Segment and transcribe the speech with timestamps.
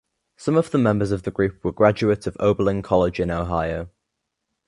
[0.35, 3.87] Some of the members of the group were graduates of Oberlin College in Ohio.